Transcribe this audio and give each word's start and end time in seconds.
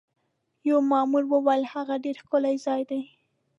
یوه 0.69 0.83
مامور 0.91 1.23
وویل: 1.27 1.63
هغه 1.73 1.95
ډېر 2.03 2.15
ښکلی 2.23 2.55
ځای 2.65 2.81
دی. 2.89 3.01